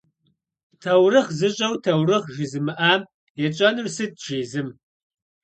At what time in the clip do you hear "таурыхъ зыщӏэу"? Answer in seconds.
0.81-1.73